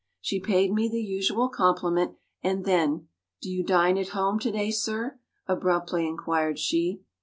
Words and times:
She 0.19 0.39
paid 0.39 0.73
me 0.73 0.89
the 0.89 0.99
usual 0.99 1.47
compliment, 1.47 2.15
and 2.41 2.65
then 2.65 3.09
"Do 3.39 3.51
you 3.51 3.63
dine 3.63 3.99
at 3.99 4.07
home 4.17 4.39
to 4.39 4.51
day, 4.51 4.71
sir?" 4.71 5.19
abruptly 5.47 6.07
inquired 6.07 6.57
she. 6.57 7.03